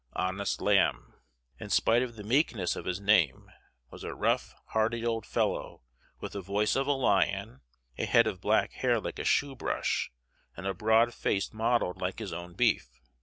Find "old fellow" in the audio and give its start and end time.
5.05-5.83